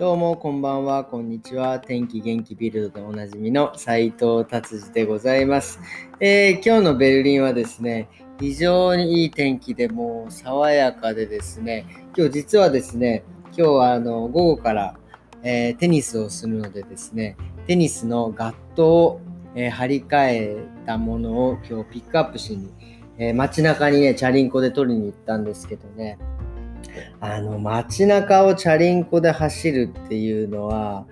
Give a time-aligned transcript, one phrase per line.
[0.00, 1.78] どうもこんばんは、こんにちは。
[1.78, 5.78] 天気元気ビルドでおなじみの斉藤達治でございます、
[6.20, 8.08] えー、今日のベルリンはですね、
[8.40, 11.84] 非常にいい天気でもう爽やかでですね、
[12.16, 14.94] 今日実はですね、今日はあの午後から、
[15.42, 17.36] えー、テニスをするのでですね、
[17.66, 19.20] テニスのガットを、
[19.54, 22.72] えー、張り替えたものを今日ピックアップしに、
[23.18, 26.18] え街中にね、チャリンコで取りに行ったんですけどね、
[27.20, 31.06] あの街中をチャリンコで走るっていうのは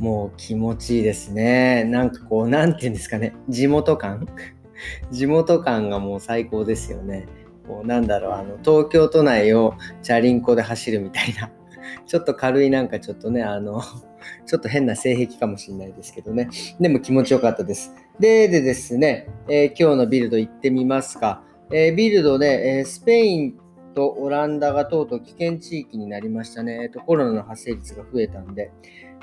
[0.00, 1.84] もう気持ちいいですね。
[1.84, 4.26] なんかこう、なんていうんですかね、地元感？
[5.12, 7.26] 地元感がもう最高ですよね。
[7.66, 11.50] こうなんだろう、あの東京都内をチャリンコで走るみたいな、
[12.06, 13.80] ちょっと軽いなんかちょっとね、あの、
[14.46, 16.48] ちょっと変な性癖かもしれないですけどね。
[16.80, 17.94] でも気持ちよかったです。
[18.18, 21.42] で、でですね、えー、今日のビルド行ってみますか。
[21.70, 23.54] えー、ビルドで、えー、スペイン
[23.94, 26.88] とオランダがとうとう危険地域になりましたね。
[26.88, 28.70] と、コロナの発生率が増えたんで、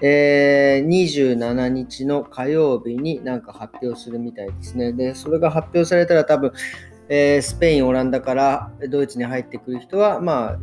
[0.01, 4.93] えー、27日の火曜日になんか発表するみたいですね。
[4.93, 6.53] で、それが発表されたら多分、
[7.09, 10.59] えー、スペイン、オランダからドイツに入ってくる人は、まあ、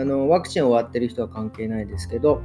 [0.00, 2.40] あのワクチン終わってる人は関係ないですけど、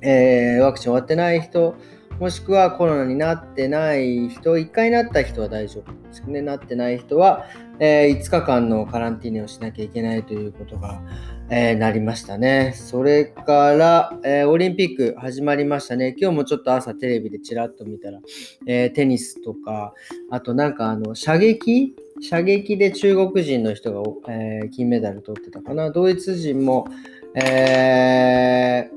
[0.00, 1.74] えー、ワクチン終わってない人は、
[2.22, 6.40] もしくはコロナになってない人、1回なった人は大丈夫ですね。
[6.40, 7.46] なってない人は、
[7.80, 11.02] えー、5日間のカランティーネをしなきゃいけないということが、
[11.50, 12.74] えー、なりましたね。
[12.76, 16.14] それから、えー、オリンピック始まりましたね。
[16.16, 18.20] 今日もちょっと朝テレビでちらっと見たら、
[18.68, 19.92] えテニスとか、
[20.30, 21.96] あとなんかあの射撃？
[22.20, 25.90] 射撃で中国人の人が、え金メダル取ってたかな。
[25.90, 26.86] ドイツ人も、
[27.34, 28.88] え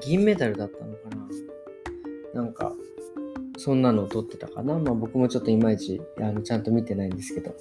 [0.00, 1.51] 銀メダルだったのかな。
[2.34, 2.72] なんか、
[3.58, 4.78] そんなのを撮ってたかな？
[4.78, 7.54] まあ僕もちょっといまいちあのちゃんと見てないんですけど。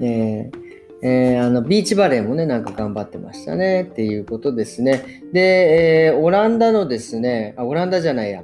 [0.00, 5.22] えーえー、あのビーチバレーもね、なんか頑張ってましたねっていうことですね。
[5.34, 8.42] で、えー、オランダのですね、あ、オランダじゃないや、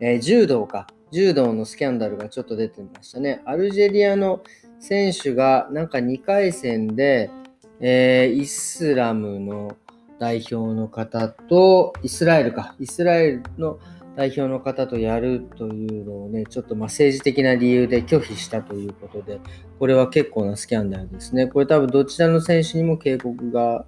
[0.00, 0.88] えー、柔道か。
[1.12, 3.42] 柔道のスキャンダルがちょっと出てましたね。
[3.44, 4.42] アルジェリアの
[4.80, 7.30] 選手がなんか2回戦で、
[7.78, 9.76] えー、イスラムの
[10.18, 13.78] 代表の方と、イスラエルか、イスラエルの
[14.16, 19.40] 代表の方とやるというのをね、ちょっとま政治的な理由で拒否したということで、
[19.78, 21.46] これは結構なスキャンダルですね。
[21.46, 23.84] これ多分どちらの選手にも警告が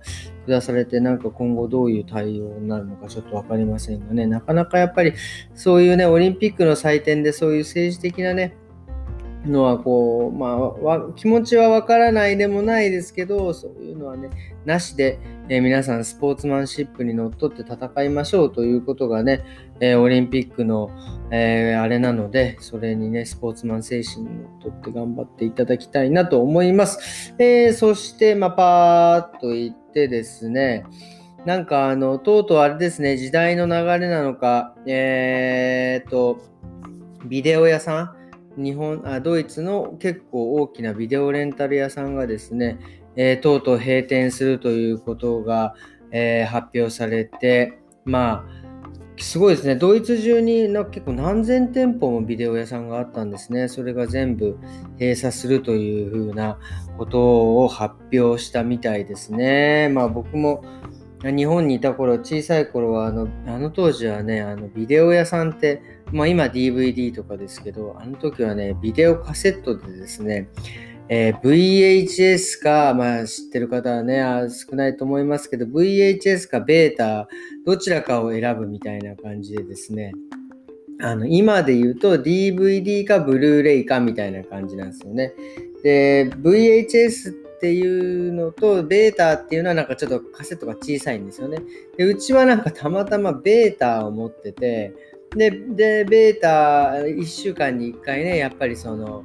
[0.47, 5.15] 下されて、なんか今後どういう対応になるのかちょっと分かりませんがね、なかなかやっぱり
[5.55, 8.55] そういうね、オリンピックの祭典でそういう政治的なね、
[9.47, 14.31] のはこう、まあ、気持ちはわからないでもないですけど、そういうのはね、
[14.65, 15.19] なしで、
[15.49, 19.45] えー、皆さんスポーツマンシップにのっとって戦いましょうということがね、
[19.81, 20.91] えー、オリンピックの、
[21.31, 27.35] えー、あれなので、それにね、スポーツマン精神にのっとって頑張っていただきたいなと思います。
[27.39, 30.85] えそして、まあ、パーっと言ってですね、
[31.47, 33.73] なんかあの、とうとうあれですね、時代の流
[34.05, 36.41] れなのか、えー、と、
[37.25, 38.18] ビデオ屋さん
[38.59, 42.79] 日本あドイツの結構大きなビデオレンタル屋さんがですね、
[43.17, 45.75] えー、とうとう閉店するということが、
[46.11, 48.59] えー、発表されて、まあ、
[49.17, 49.77] すごいですね。
[49.77, 53.69] ドイツ中にな結構何千店舗もビデオ屋さんがあったんですね。
[53.69, 54.59] それが全部
[54.99, 56.59] 閉鎖するというふうな
[56.97, 59.89] ことを発表したみたいですね。
[59.89, 60.63] まあ僕も
[61.23, 70.49] 日本にいた頃、小さい頃はあの、あの当時はね、あのビデオ屋さんって、まあ今 DVD とかですけど、あの時はね、ビデオカセットでですね、
[71.09, 77.29] えー、VHS か、まあ知ってる方はね、少ないと思いますけど、VHS かベータ、
[77.67, 80.13] どちらかを選ぶみたいな感じでですね、
[81.01, 85.33] あの、今で言うと DVD かブルーレイかみたいな感じなんですよね。
[85.83, 91.59] で、VHS ってっていうのと、ベータっていうのはなんかちょっとカセットが小さいんですよね。
[91.97, 94.95] で、うちはなんかたまたまベータを持ってて、
[95.35, 99.25] で、でベータ1週間に1回ね、やっぱりその、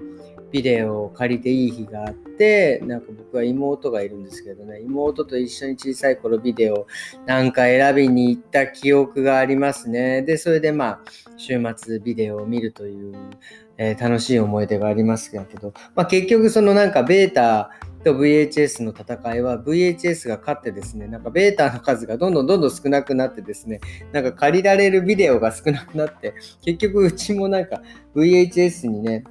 [0.54, 6.86] ビデオを借りていい日があって、なんか僕は妹がいるんですけどね、妹と一緒に小さい頃ビデオ
[7.26, 10.22] なんか選びに行った記憶がありますね。
[10.22, 11.02] で、それでまあ、
[11.38, 13.16] 週末ビデオを見るという、
[13.78, 17.72] えー、楽しい思い出がありますけど、まあ結局そのなんかベータ
[18.04, 23.80] と VHS の戦いは VHS が勝ってですね、なんかベータの数がどんどんどんどん少なくなってですね、
[24.12, 27.82] なんか借りられるビデオが少なくなって、結局うちもなんか
[28.16, 29.24] VHS にね、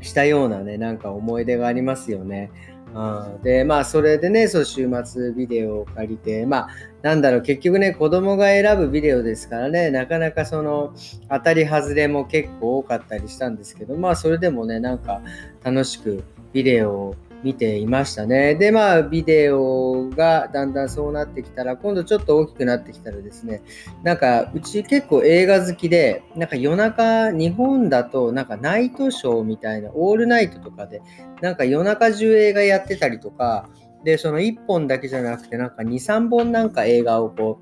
[0.00, 2.50] したようなね、なんか思い出がありますよね。
[2.94, 6.68] うん、で、まあ、それでね、そう、週末ビデオを借りて、まあ、
[7.02, 10.94] なんだろう、結局ね、子供が選ぶビデオですからね、なかなかその、
[11.28, 15.20] 当たり外れも結構多かったりしたんですけど、まあ、それでもね、なんか、
[15.62, 18.54] 楽しくビデオを見ていましたね。
[18.54, 23.62] で、まあ、ビデオがだんだんそうなってきたら、今度ちょっと大きくなってきたらですね、
[24.02, 31.00] なんか、うち結構映画好きで、なんか夜中、日本だと、なんかナイトショーみたいな、オールナイトとかで、
[31.40, 33.68] なんか夜中中映画やってたりとか、
[34.04, 37.60] で、その1本だけじゃなくて、なんか2、3本なんか映画をこ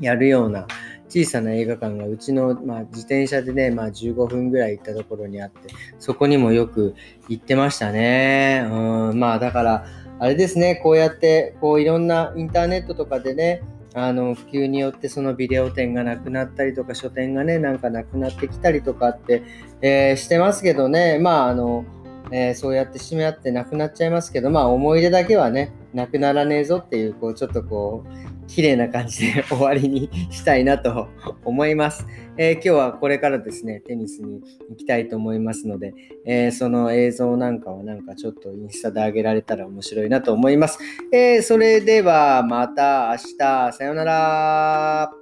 [0.00, 0.66] う、やるような、
[1.10, 5.68] 小さな映画館がうちの、まあ、自転車でね、まあ、15分ぐらい行ったところにあって、
[5.98, 6.94] そこにもよく
[7.28, 8.64] 行ってましたね。
[8.70, 9.86] うん、まあだから、
[10.18, 13.62] あれですね、こうやってこういろんなインターネットとかでね、
[13.94, 19.42] あの普及によってそのビデオ店がなくなったりとか書店がねなんかなくなってきたりとかって、
[19.82, 21.84] えー、してますけどねまああの、
[22.30, 31.08] えー、そうやって閉め合ってなくなっちゃいますけどまあ思い出だけはねなくならねえぞっていうこうちょっとこう綺麗な感じで終わりにしたいなと
[31.44, 32.06] 思います、
[32.36, 34.40] えー、今日はこれからですね、テニスに
[34.70, 35.94] 行きたいと思いますので、
[36.26, 40.78] えー、その映像なんかはなんかちょっとインスタで上げられたら面白いなと思います。
[41.12, 45.19] え、それではまた明日、さようなら。